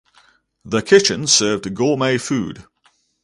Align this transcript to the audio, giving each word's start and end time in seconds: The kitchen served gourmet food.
The 0.65 0.81
kitchen 0.81 1.27
served 1.27 1.75
gourmet 1.75 2.17
food. 2.17 2.63